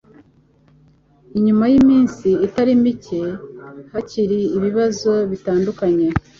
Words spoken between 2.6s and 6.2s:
mike hakiri ibibazo bitandukanye